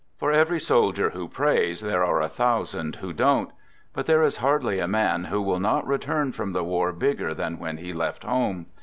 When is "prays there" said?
1.27-2.03